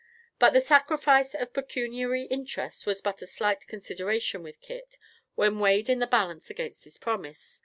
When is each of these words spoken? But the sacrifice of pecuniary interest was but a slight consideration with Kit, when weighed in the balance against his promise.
But 0.39 0.53
the 0.53 0.61
sacrifice 0.61 1.35
of 1.35 1.53
pecuniary 1.53 2.23
interest 2.23 2.87
was 2.87 3.01
but 3.01 3.21
a 3.21 3.27
slight 3.27 3.67
consideration 3.67 4.41
with 4.41 4.59
Kit, 4.59 4.97
when 5.35 5.59
weighed 5.59 5.89
in 5.89 5.99
the 5.99 6.07
balance 6.07 6.49
against 6.49 6.85
his 6.85 6.97
promise. 6.97 7.59